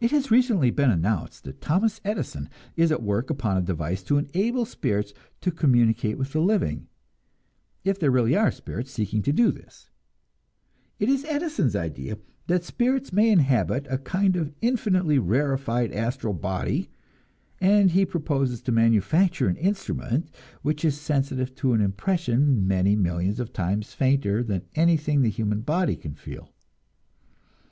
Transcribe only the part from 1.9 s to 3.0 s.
A. Edison is